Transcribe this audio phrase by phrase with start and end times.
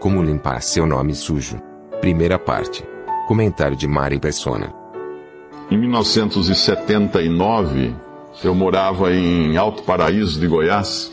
[0.00, 1.60] Como limpar seu nome sujo.
[2.00, 2.82] Primeira parte.
[3.28, 4.72] Comentário de Mari Persona.
[5.70, 7.94] Em 1979,
[8.42, 11.12] eu morava em Alto Paraíso de Goiás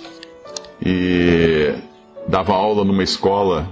[0.81, 1.73] e
[2.29, 3.67] dava aula numa escola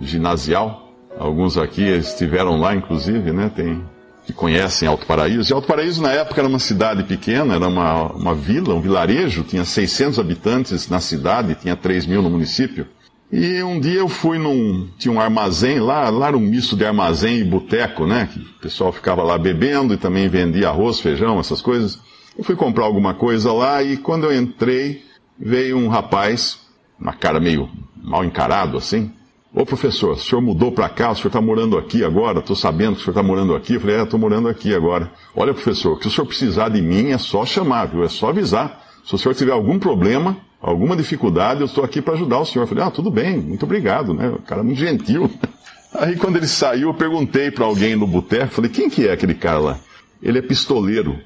[0.00, 0.88] ginasial.
[1.18, 3.50] Alguns aqui estiveram lá, inclusive, né?
[3.52, 3.84] Tem,
[4.24, 5.52] que conhecem Alto Paraíso.
[5.52, 9.42] E Alto Paraíso, na época, era uma cidade pequena, era uma, uma vila, um vilarejo,
[9.42, 12.86] tinha 600 habitantes na cidade, tinha 3 mil no município.
[13.32, 14.88] E um dia eu fui num.
[14.98, 18.28] Tinha um armazém lá, lá era um misto de armazém e boteco, né?
[18.32, 22.00] Que o pessoal ficava lá bebendo e também vendia arroz, feijão, essas coisas.
[22.36, 25.04] Eu fui comprar alguma coisa lá e quando eu entrei,
[25.38, 26.60] veio um rapaz,
[26.98, 27.68] uma cara meio
[28.02, 29.12] mal encarado assim.
[29.52, 32.94] Ô professor, o senhor mudou para cá, o senhor está morando aqui agora, estou sabendo
[32.94, 33.74] que o senhor está morando aqui.
[33.74, 35.10] Eu falei, é, estou morando aqui agora.
[35.34, 38.02] Olha, professor, que o senhor precisar de mim é só chamar, viu?
[38.02, 38.84] É só avisar.
[39.04, 42.64] Se o senhor tiver algum problema, alguma dificuldade, eu estou aqui para ajudar o senhor.
[42.64, 44.28] Eu falei, ah, tudo bem, muito obrigado, né?
[44.28, 45.30] O cara é muito gentil.
[45.94, 49.34] Aí quando ele saiu, eu perguntei para alguém no boteco, falei, quem que é aquele
[49.34, 49.78] cara lá?
[50.22, 51.18] Ele é pistoleiro.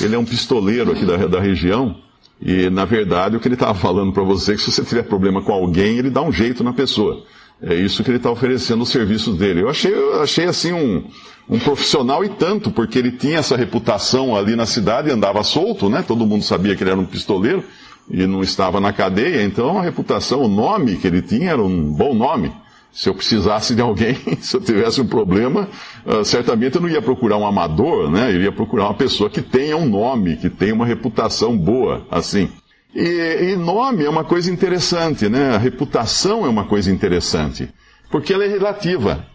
[0.00, 1.96] Ele é um pistoleiro aqui da, da região.
[2.40, 5.02] E, na verdade, o que ele estava falando para você é que se você tiver
[5.02, 7.24] problema com alguém, ele dá um jeito na pessoa.
[7.62, 9.62] É isso que ele está oferecendo os serviços dele.
[9.62, 11.04] Eu achei, eu achei assim um,
[11.48, 16.04] um profissional e tanto, porque ele tinha essa reputação ali na cidade, andava solto, né?
[16.06, 17.64] Todo mundo sabia que ele era um pistoleiro
[18.10, 21.92] e não estava na cadeia, então a reputação, o nome que ele tinha era um
[21.92, 22.52] bom nome.
[22.92, 25.68] Se eu precisasse de alguém, se eu tivesse um problema,
[26.06, 28.30] uh, certamente eu não ia procurar um amador, né?
[28.32, 32.48] Eu ia procurar uma pessoa que tenha um nome, que tenha uma reputação boa, assim.
[32.94, 35.54] E, e nome é uma coisa interessante, né?
[35.54, 37.68] A reputação é uma coisa interessante,
[38.10, 39.26] porque ela é relativa.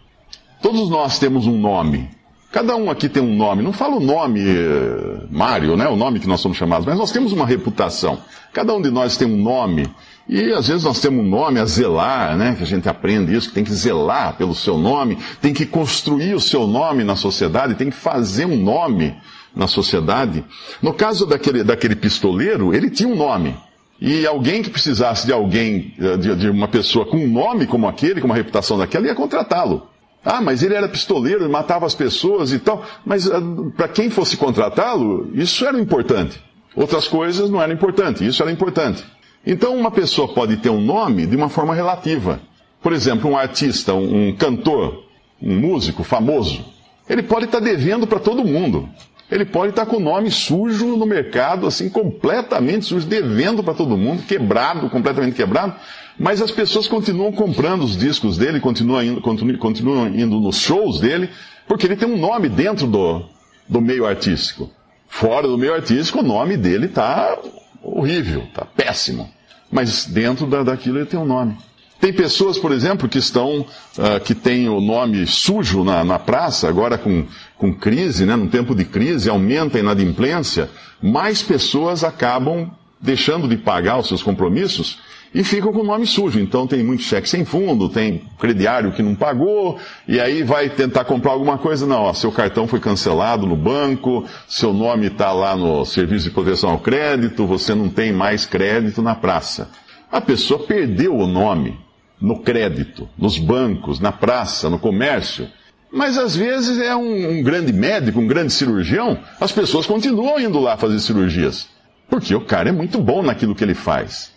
[0.60, 2.10] Todos nós temos um nome.
[2.52, 3.62] Cada um aqui tem um nome.
[3.62, 5.88] Não falo o nome eh, Mário, né?
[5.88, 8.18] O nome que nós somos chamados, mas nós temos uma reputação.
[8.52, 9.88] Cada um de nós tem um nome.
[10.28, 12.54] E às vezes nós temos um nome a zelar, né?
[12.54, 16.34] Que a gente aprende isso, que tem que zelar pelo seu nome, tem que construir
[16.34, 19.16] o seu nome na sociedade, tem que fazer um nome
[19.56, 20.44] na sociedade.
[20.82, 23.56] No caso daquele, daquele pistoleiro, ele tinha um nome.
[23.98, 27.88] E alguém que precisasse de alguém, eh, de, de uma pessoa com um nome como
[27.88, 29.88] aquele, com uma reputação daquela, ia contratá-lo.
[30.24, 32.84] Ah, mas ele era pistoleiro, matava as pessoas e tal.
[33.04, 33.40] Mas ah,
[33.76, 36.42] para quem fosse contratá-lo, isso era importante.
[36.74, 39.04] Outras coisas não eram importantes, isso era importante.
[39.44, 42.40] Então uma pessoa pode ter um nome de uma forma relativa.
[42.80, 45.04] Por exemplo, um artista, um, um cantor,
[45.40, 46.64] um músico famoso,
[47.08, 48.88] ele pode estar devendo para todo mundo.
[49.32, 53.96] Ele pode estar com o nome sujo no mercado, assim, completamente sujo, devendo para todo
[53.96, 55.74] mundo, quebrado, completamente quebrado.
[56.18, 61.00] Mas as pessoas continuam comprando os discos dele, continuam indo, continuam, continuam indo nos shows
[61.00, 61.30] dele,
[61.66, 63.24] porque ele tem um nome dentro do,
[63.66, 64.70] do meio artístico.
[65.08, 67.34] Fora do meio artístico, o nome dele está
[67.82, 69.30] horrível, está péssimo.
[69.70, 71.56] Mas dentro da, daquilo ele tem um nome.
[72.02, 76.68] Tem pessoas, por exemplo, que estão, uh, que têm o nome sujo na, na praça,
[76.68, 77.24] agora com,
[77.56, 80.68] com crise, né, num tempo de crise, aumenta a inadimplência,
[81.00, 82.68] mais pessoas acabam
[83.00, 84.98] deixando de pagar os seus compromissos
[85.32, 86.40] e ficam com o nome sujo.
[86.40, 91.04] Então tem muito cheque sem fundo, tem crediário que não pagou, e aí vai tentar
[91.04, 95.54] comprar alguma coisa, não, ó, seu cartão foi cancelado no banco, seu nome está lá
[95.54, 99.70] no serviço de proteção ao crédito, você não tem mais crédito na praça.
[100.10, 101.78] A pessoa perdeu o nome
[102.22, 105.48] no crédito, nos bancos, na praça, no comércio.
[105.92, 110.60] Mas às vezes é um, um, grande médico, um grande cirurgião, as pessoas continuam indo
[110.60, 111.68] lá fazer cirurgias.
[112.08, 114.32] Porque o cara é muito bom naquilo que ele faz.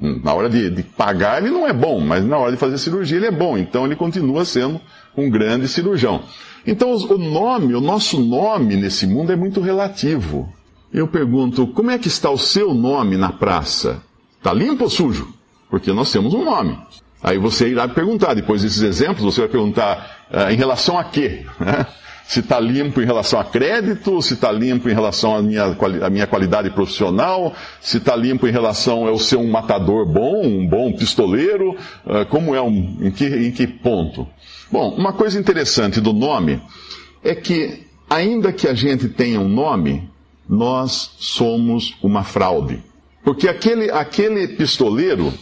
[0.00, 3.18] Na hora de, de, pagar ele não é bom, mas na hora de fazer cirurgia
[3.18, 3.58] ele é bom.
[3.58, 4.80] Então ele continua sendo
[5.16, 6.22] um grande cirurgião.
[6.64, 10.48] Então o nome, o nosso nome nesse mundo é muito relativo.
[10.92, 14.00] Eu pergunto, como é que está o seu nome na praça?
[14.38, 15.34] Está limpo ou sujo?
[15.68, 16.78] Porque nós temos um nome.
[17.22, 21.44] Aí você irá perguntar, depois desses exemplos, você vai perguntar uh, em relação a quê?
[21.58, 21.86] Né?
[22.26, 26.10] se está limpo em relação a crédito, se está limpo em relação à minha, à
[26.10, 30.66] minha qualidade profissional, se está limpo em relação a eu ser um matador bom, um
[30.66, 34.26] bom pistoleiro, uh, como é um, em que, em que ponto?
[34.70, 36.60] Bom, uma coisa interessante do nome
[37.22, 40.10] é que, ainda que a gente tenha um nome,
[40.48, 42.82] nós somos uma fraude.
[43.24, 45.32] Porque aquele, aquele pistoleiro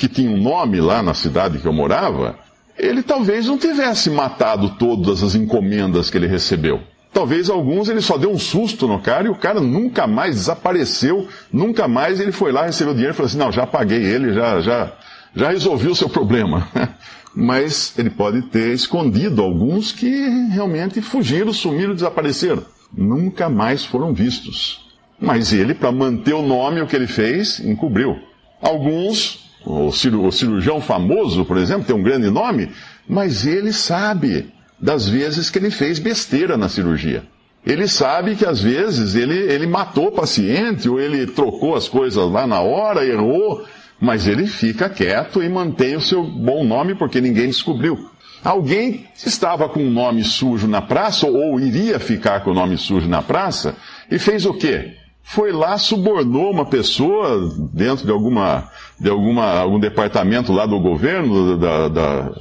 [0.00, 2.38] que tinha um nome lá na cidade que eu morava,
[2.78, 6.80] ele talvez não tivesse matado todas as encomendas que ele recebeu.
[7.12, 11.28] Talvez alguns ele só deu um susto no cara e o cara nunca mais desapareceu,
[11.52, 14.58] nunca mais ele foi lá, recebeu dinheiro e falou assim: não, já paguei ele, já,
[14.62, 14.90] já,
[15.36, 16.66] já resolvi o seu problema.
[17.36, 20.08] Mas ele pode ter escondido alguns que
[20.50, 22.64] realmente fugiram, sumiram, desapareceram.
[22.96, 24.88] Nunca mais foram vistos.
[25.20, 28.18] Mas ele, para manter o nome, o que ele fez, encobriu.
[28.60, 32.70] Alguns, o cirurgião famoso, por exemplo, tem um grande nome,
[33.08, 37.22] mas ele sabe das vezes que ele fez besteira na cirurgia.
[37.64, 42.30] Ele sabe que às vezes ele, ele matou o paciente, ou ele trocou as coisas
[42.30, 43.64] lá na hora, errou,
[44.00, 48.08] mas ele fica quieto e mantém o seu bom nome porque ninguém descobriu.
[48.42, 53.06] Alguém estava com um nome sujo na praça, ou iria ficar com o nome sujo
[53.06, 53.76] na praça,
[54.10, 54.96] e fez o quê?
[55.22, 58.68] Foi lá, subornou uma pessoa dentro de alguma,
[58.98, 62.32] de alguma, algum departamento lá do governo, da, da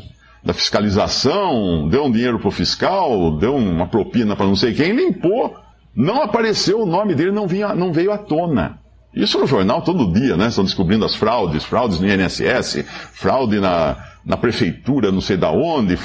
[0.43, 4.93] da fiscalização, deu um dinheiro para o fiscal, deu uma propina para não sei quem,
[4.93, 5.55] limpou.
[5.95, 8.79] Não apareceu o nome dele, não, vinha, não veio à tona.
[9.13, 10.47] Isso no jornal todo dia, né?
[10.47, 15.97] Estão descobrindo as fraudes, fraudes no INSS, fraude na, na prefeitura, não sei da onde,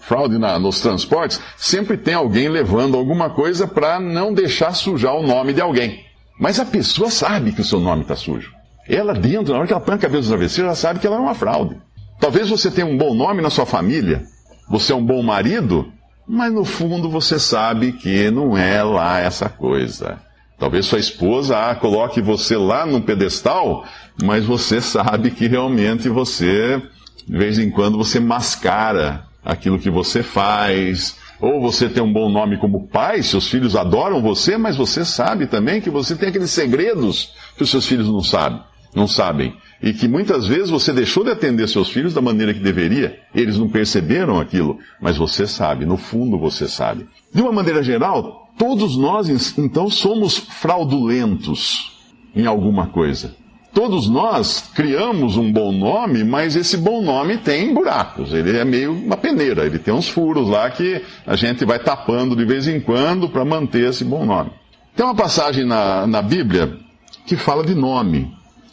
[0.00, 1.40] fraude na, nos transportes.
[1.56, 6.04] Sempre tem alguém levando alguma coisa para não deixar sujar o nome de alguém.
[6.42, 8.52] Mas a pessoa sabe que o seu nome está sujo.
[8.88, 11.14] Ela dentro, na hora que ela põe a cabeça no travesseiro, ela sabe que ela
[11.14, 11.76] é uma fraude.
[12.18, 14.24] Talvez você tenha um bom nome na sua família,
[14.68, 15.92] você é um bom marido,
[16.26, 20.18] mas no fundo você sabe que não é lá essa coisa.
[20.58, 23.84] Talvez sua esposa ah, coloque você lá num pedestal,
[24.20, 26.82] mas você sabe que realmente você,
[27.24, 31.21] de vez em quando, você mascara aquilo que você faz.
[31.42, 35.46] Ou você tem um bom nome como pai, seus filhos adoram você, mas você sabe
[35.46, 38.60] também que você tem aqueles segredos que os seus filhos não sabem.
[38.94, 42.60] Não sabem e que muitas vezes você deixou de atender seus filhos da maneira que
[42.60, 47.08] deveria, eles não perceberam aquilo, mas você sabe, no fundo você sabe.
[47.34, 49.28] De uma maneira geral, todos nós
[49.58, 52.00] então somos fraudulentos
[52.34, 53.34] em alguma coisa.
[53.74, 58.34] Todos nós criamos um bom nome, mas esse bom nome tem buracos.
[58.34, 62.36] Ele é meio uma peneira, ele tem uns furos lá que a gente vai tapando
[62.36, 64.50] de vez em quando para manter esse bom nome.
[64.94, 66.76] Tem uma passagem na, na Bíblia
[67.24, 68.30] que fala de nome.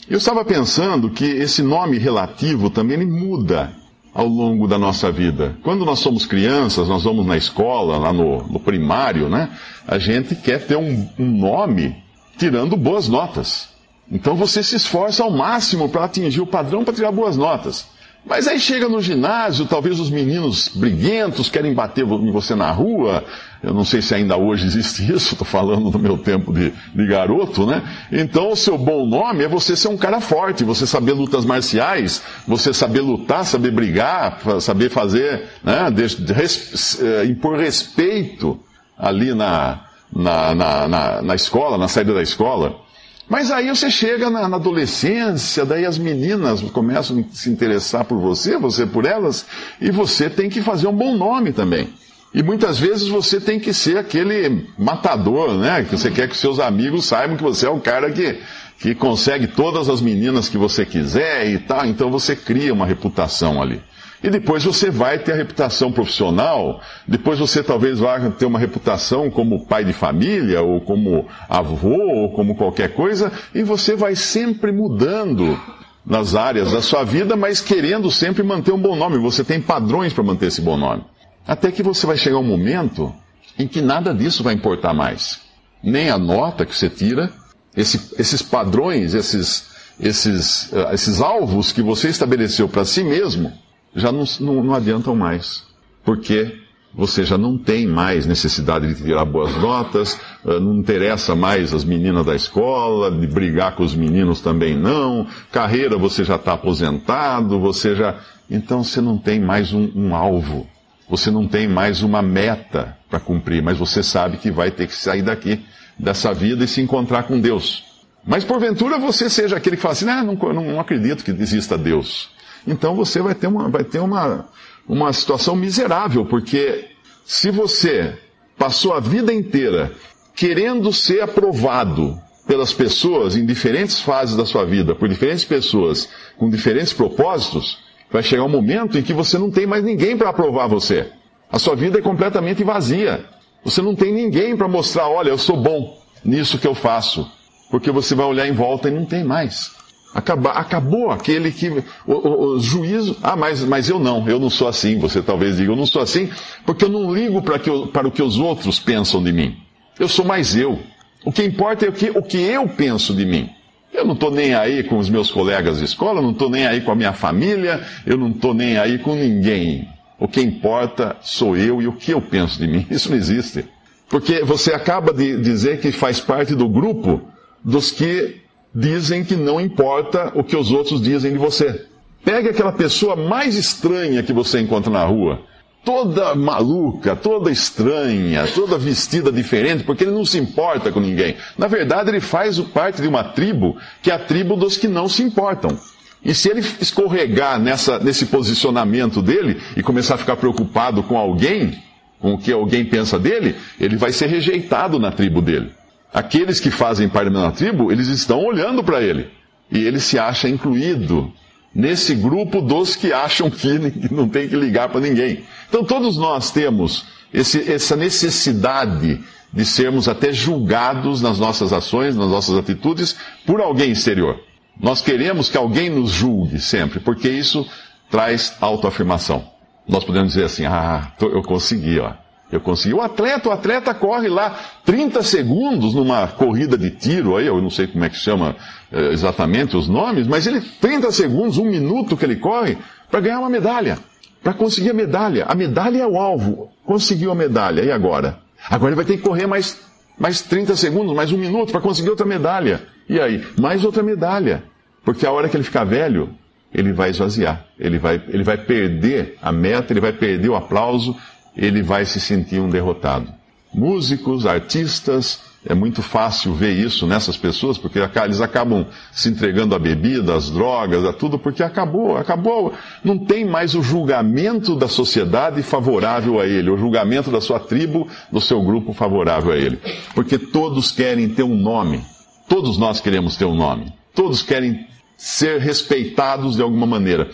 [0.09, 3.71] Eu estava pensando que esse nome relativo também ele muda
[4.13, 5.55] ao longo da nossa vida.
[5.63, 9.49] Quando nós somos crianças, nós vamos na escola, lá no, no primário, né?
[9.87, 11.95] A gente quer ter um, um nome
[12.37, 13.69] tirando boas notas.
[14.11, 17.88] Então você se esforça ao máximo para atingir o padrão para tirar boas notas.
[18.25, 23.23] Mas aí chega no ginásio, talvez os meninos briguentos querem bater em você na rua.
[23.63, 27.07] Eu não sei se ainda hoje existe isso, estou falando do meu tempo de, de,
[27.07, 27.81] garoto, né?
[28.11, 32.21] Então o seu bom nome é você ser um cara forte, você saber lutas marciais,
[32.45, 35.89] você saber lutar, saber brigar, saber fazer, né?
[35.89, 38.59] De, de, res, eh, impor respeito
[38.97, 42.88] ali na, na, na, na, na escola, na saída da escola.
[43.29, 48.19] Mas aí você chega na, na, adolescência, daí as meninas começam a se interessar por
[48.19, 49.45] você, você por elas,
[49.79, 51.93] e você tem que fazer um bom nome também.
[52.33, 55.83] E muitas vezes você tem que ser aquele matador, né?
[55.83, 58.39] Que você quer que seus amigos saibam que você é o cara que,
[58.79, 61.85] que consegue todas as meninas que você quiser e tal.
[61.85, 63.81] Então você cria uma reputação ali.
[64.23, 69.30] E depois você vai ter a reputação profissional, depois você talvez vá ter uma reputação
[69.30, 74.71] como pai de família, ou como avô, ou como qualquer coisa, e você vai sempre
[74.71, 75.57] mudando
[76.06, 79.18] nas áreas da sua vida, mas querendo sempre manter um bom nome.
[79.19, 81.04] Você tem padrões para manter esse bom nome.
[81.47, 83.14] Até que você vai chegar um momento
[83.57, 85.40] em que nada disso vai importar mais.
[85.81, 87.31] Nem a nota que você tira,
[87.76, 93.54] esse, esses padrões, esses, esses, uh, esses alvos que você estabeleceu para si mesmo,
[93.95, 95.63] já não, não, não adiantam mais.
[96.03, 96.59] Porque
[96.93, 101.83] você já não tem mais necessidade de tirar boas notas, eh, não interessa mais as
[101.83, 107.59] meninas da escola, de brigar com os meninos também não, carreira você já está aposentado,
[107.59, 108.19] você já.
[108.49, 110.67] Então você não tem mais um, um alvo,
[111.07, 114.95] você não tem mais uma meta para cumprir, mas você sabe que vai ter que
[114.95, 115.63] sair daqui,
[115.97, 117.83] dessa vida e se encontrar com Deus.
[118.25, 121.77] Mas porventura você seja aquele que fala assim: ah, não, não, não acredito que exista
[121.77, 122.29] Deus
[122.68, 124.47] então você vai ter uma, vai ter uma,
[124.87, 126.87] uma situação miserável, porque
[127.25, 128.18] se você
[128.57, 129.92] passou a vida inteira
[130.35, 136.49] querendo ser aprovado pelas pessoas em diferentes fases da sua vida, por diferentes pessoas, com
[136.49, 137.78] diferentes propósitos,
[138.11, 141.11] vai chegar um momento em que você não tem mais ninguém para aprovar você.
[141.51, 143.25] A sua vida é completamente vazia.
[143.63, 147.30] Você não tem ninguém para mostrar, olha, eu sou bom nisso que eu faço.
[147.69, 149.71] Porque você vai olhar em volta e não tem mais.
[150.13, 151.69] Acaba, acabou aquele que.
[151.69, 153.16] O, o, o, juízo.
[153.21, 154.97] Ah, mas, mas eu não, eu não sou assim.
[154.99, 156.30] Você talvez diga, eu não sou assim,
[156.66, 159.57] porque eu não ligo para, que eu, para o que os outros pensam de mim.
[159.99, 160.80] Eu sou mais eu.
[161.23, 163.49] O que importa é o que, o que eu penso de mim.
[163.94, 166.66] Eu não estou nem aí com os meus colegas de escola, eu não estou nem
[166.66, 169.87] aí com a minha família, eu não estou nem aí com ninguém.
[170.18, 172.85] O que importa sou eu e o que eu penso de mim.
[172.89, 173.66] Isso não existe.
[174.07, 177.21] Porque você acaba de dizer que faz parte do grupo
[177.63, 178.42] dos que
[178.73, 181.85] dizem que não importa o que os outros dizem de você.
[182.23, 185.42] Pegue aquela pessoa mais estranha que você encontra na rua,
[185.83, 191.35] toda maluca, toda estranha, toda vestida diferente, porque ele não se importa com ninguém.
[191.57, 195.07] Na verdade, ele faz parte de uma tribo que é a tribo dos que não
[195.07, 195.78] se importam.
[196.23, 201.81] E se ele escorregar nessa, nesse posicionamento dele e começar a ficar preocupado com alguém,
[202.19, 205.71] com o que alguém pensa dele, ele vai ser rejeitado na tribo dele.
[206.13, 209.30] Aqueles que fazem parte da tribo, eles estão olhando para ele.
[209.71, 211.31] E ele se acha incluído
[211.73, 213.80] nesse grupo dos que acham que
[214.11, 215.44] não tem que ligar para ninguém.
[215.68, 222.30] Então todos nós temos esse, essa necessidade de sermos até julgados nas nossas ações, nas
[222.30, 224.39] nossas atitudes, por alguém exterior.
[224.80, 227.68] Nós queremos que alguém nos julgue sempre, porque isso
[228.09, 229.47] traz autoafirmação.
[229.87, 232.13] Nós podemos dizer assim, ah, eu consegui, ó.
[232.51, 232.94] Eu consegui.
[232.94, 237.69] O atleta, o atleta corre lá 30 segundos numa corrida de tiro, aí eu não
[237.69, 238.56] sei como é que chama
[238.91, 242.77] eh, exatamente os nomes, mas ele 30 segundos, um minuto que ele corre
[243.09, 243.99] para ganhar uma medalha,
[244.44, 245.45] para conseguir a medalha.
[245.45, 246.71] A medalha é o alvo.
[246.85, 247.83] Conseguiu a medalha.
[247.83, 248.39] E agora?
[248.69, 249.89] Agora ele vai ter que correr mais
[250.19, 252.81] mais 30 segundos, mais um minuto para conseguir outra medalha.
[253.07, 254.63] E aí, mais outra medalha.
[255.03, 256.29] Porque a hora que ele ficar velho,
[256.73, 257.65] ele vai esvaziar.
[257.79, 261.15] Ele vai, ele vai perder a meta, ele vai perder o aplauso,
[261.59, 263.28] ele vai se sentir um derrotado.
[263.73, 269.80] Músicos, artistas, é muito fácil ver isso nessas pessoas, porque eles acabam se entregando a
[269.80, 272.73] bebida, às drogas, a tudo, porque acabou, acabou.
[273.04, 278.07] Não tem mais o julgamento da sociedade favorável a ele, o julgamento da sua tribo,
[278.31, 279.80] do seu grupo favorável a ele.
[280.16, 282.01] Porque todos querem ter um nome.
[282.47, 283.94] Todos nós queremos ter um nome.
[284.16, 284.87] Todos querem
[285.18, 287.30] ser respeitados de alguma maneira.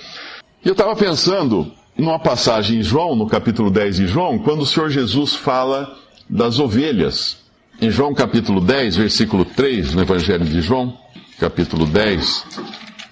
[0.64, 4.66] E eu estava pensando numa passagem em João, no capítulo 10 de João, quando o
[4.66, 5.98] Senhor Jesus fala
[6.30, 7.38] das ovelhas.
[7.82, 10.98] Em João capítulo 10, versículo 3, no Evangelho de João,
[11.40, 12.46] capítulo 10,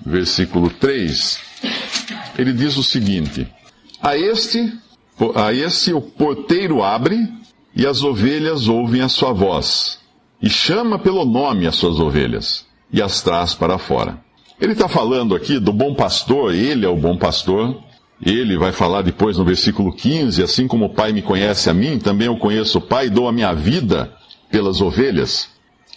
[0.06, 1.40] versículo 3,
[2.38, 3.48] ele diz o seguinte:
[4.02, 4.74] A este,
[5.36, 7.18] a este o porteiro abre
[7.76, 10.00] e as ovelhas ouvem a sua voz,
[10.42, 14.22] e chama pelo nome as suas ovelhas, e as traz para fora.
[14.60, 17.82] Ele está falando aqui do bom pastor, ele é o bom pastor,
[18.22, 22.00] ele vai falar depois no versículo 15: Assim como o Pai me conhece a mim,
[22.00, 24.14] também eu conheço o Pai dou a minha vida
[24.52, 25.50] pelas ovelhas.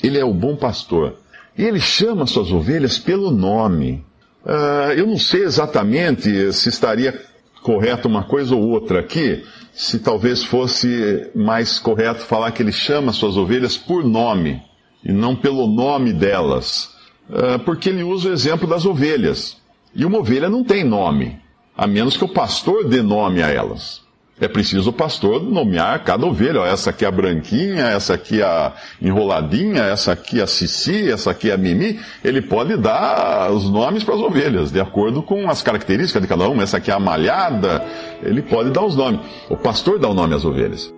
[0.02, 1.16] Ele é o bom pastor.
[1.56, 4.04] E ele chama suas ovelhas pelo nome.
[4.44, 7.20] Uh, eu não sei exatamente se estaria
[7.62, 9.42] correto uma coisa ou outra aqui,
[9.72, 14.62] se talvez fosse mais correto falar que ele chama suas ovelhas por nome,
[15.04, 16.94] e não pelo nome delas.
[17.28, 19.56] Uh, porque ele usa o exemplo das ovelhas.
[19.94, 21.40] E uma ovelha não tem nome
[21.76, 24.06] a menos que o pastor dê nome a elas.
[24.38, 26.60] É preciso o pastor nomear cada ovelha.
[26.60, 31.10] essa aqui é a branquinha, essa aqui é a enroladinha, essa aqui é a Cici,
[31.10, 31.98] essa aqui é a Mimi.
[32.22, 36.46] Ele pode dar os nomes para as ovelhas, de acordo com as características de cada
[36.48, 36.62] uma.
[36.62, 37.82] Essa aqui é a malhada.
[38.22, 39.20] Ele pode dar os nomes.
[39.48, 40.94] O pastor dá o nome às ovelhas.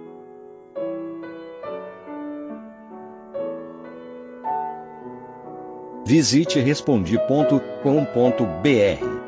[6.05, 9.28] Visite respondi.com.br